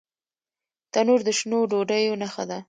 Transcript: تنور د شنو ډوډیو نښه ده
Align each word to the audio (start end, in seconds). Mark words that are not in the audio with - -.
تنور 0.91 1.19
د 1.27 1.29
شنو 1.37 1.59
ډوډیو 1.71 2.19
نښه 2.21 2.43
ده 2.49 2.57